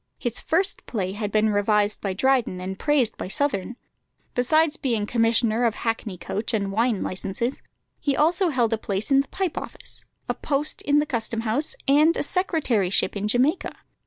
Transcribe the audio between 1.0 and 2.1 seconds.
had been revised